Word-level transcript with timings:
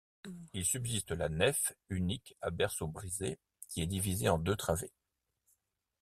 Il 0.53 0.65
subsiste 0.65 1.11
la 1.11 1.29
nef, 1.29 1.73
unique 1.89 2.35
à 2.41 2.49
berceau 2.49 2.87
brisé, 2.87 3.37
qui 3.69 3.83
est 3.83 3.85
divisée 3.85 4.29
en 4.29 4.39
deux 4.39 4.55
travées. 4.55 4.93